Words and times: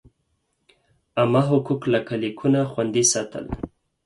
عامه 1.17 1.41
حقوق 1.49 1.81
لکه 1.93 2.13
لیکونو 2.21 2.61
خوندي 2.71 3.03
ساتل. 3.11 3.45